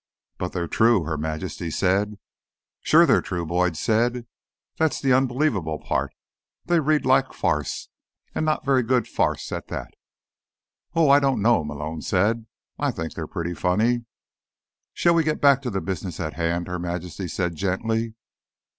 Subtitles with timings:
[0.39, 2.15] "But they're true," Her Majesty said.
[2.79, 4.25] "Sure they're true," Boyd said.
[4.79, 6.11] "That's the unbelievable part.
[6.65, 7.87] They read like farce,
[8.33, 9.93] and not very good farce at that."
[10.95, 12.47] "Oh, I don't know," Malone said.
[12.79, 14.05] "I think they're pretty funny."
[14.95, 18.15] "Shall we get back to the business at hand?" Her Majesty said gently.